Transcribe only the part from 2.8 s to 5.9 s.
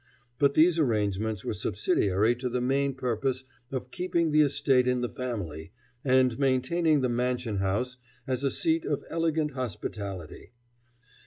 purpose of keeping the estate in the family,